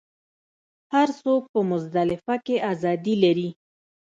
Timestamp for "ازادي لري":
2.71-3.49